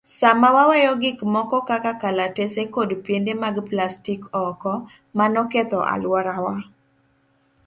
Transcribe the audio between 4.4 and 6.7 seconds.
oko, mano ketho alworawa.